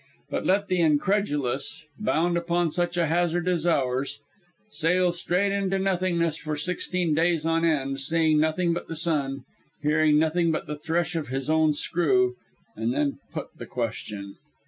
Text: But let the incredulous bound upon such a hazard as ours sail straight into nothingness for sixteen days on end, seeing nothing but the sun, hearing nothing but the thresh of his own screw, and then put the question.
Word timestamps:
But 0.31 0.47
let 0.47 0.67
the 0.67 0.79
incredulous 0.79 1.83
bound 1.99 2.35
upon 2.35 2.71
such 2.71 2.97
a 2.97 3.05
hazard 3.05 3.47
as 3.47 3.67
ours 3.67 4.19
sail 4.71 5.11
straight 5.11 5.51
into 5.51 5.77
nothingness 5.77 6.37
for 6.37 6.55
sixteen 6.55 7.13
days 7.13 7.45
on 7.45 7.63
end, 7.63 7.99
seeing 8.01 8.39
nothing 8.39 8.73
but 8.73 8.87
the 8.87 8.95
sun, 8.95 9.43
hearing 9.83 10.17
nothing 10.17 10.51
but 10.51 10.65
the 10.65 10.79
thresh 10.79 11.15
of 11.15 11.27
his 11.27 11.51
own 11.51 11.73
screw, 11.73 12.33
and 12.75 12.91
then 12.95 13.19
put 13.31 13.49
the 13.59 13.67
question. 13.67 14.37